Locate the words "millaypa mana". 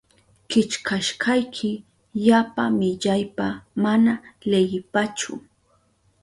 2.79-4.13